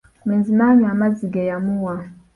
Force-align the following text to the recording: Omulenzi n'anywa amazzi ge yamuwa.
Omulenzi 0.23 0.51
n'anywa 0.53 0.87
amazzi 0.93 1.25
ge 1.33 1.49
yamuwa. 1.49 1.95